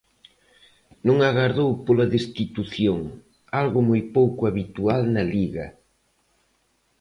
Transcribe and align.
Non 1.07 1.17
agardou 1.29 1.71
pola 1.85 2.09
destitución, 2.15 2.99
algo 3.61 3.79
moi 3.89 4.01
pouco 4.15 4.41
habitual 4.49 5.01
na 5.15 5.23
Liga. 5.33 5.65